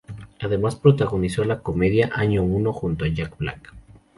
[0.39, 3.71] Además protagonizó la comedia "Año Uno" junto a Jack Black.